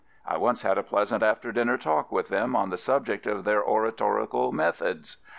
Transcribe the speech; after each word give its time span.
I 0.25 0.35
once 0.37 0.63
had 0.63 0.79
a 0.79 0.81
pleasant 0.81 1.21
after 1.21 1.51
dinner 1.51 1.77
talk 1.77 2.11
with 2.11 2.29
them 2.29 2.55
on 2.55 2.71
the 2.71 2.77
subject 2.79 3.27
of 3.27 3.43
their 3.43 3.63
oratorical 3.63 4.51
methods. 4.51 5.17